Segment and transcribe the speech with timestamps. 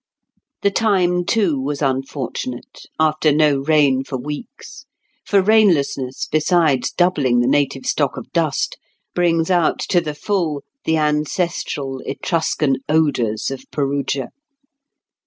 [0.63, 4.87] The time, too, was unfortunate, after no rain for weeks;
[5.23, 8.77] for rainlessness, besides doubling the native stock of dust,
[9.13, 14.29] brings out to the full the ancestral Etruscan odours of Perugia.